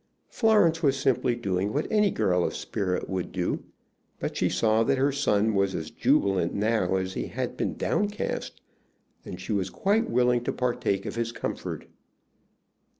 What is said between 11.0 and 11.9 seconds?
of his comfort.